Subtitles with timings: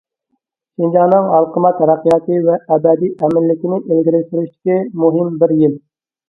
[0.77, 5.79] شىنجاڭنىڭ ھالقىما تەرەققىياتى ۋە ئەبەدىي ئەمىنلىكىنى ئىلگىرى سۈرۈشتىكى مۇھىم بىر يىل.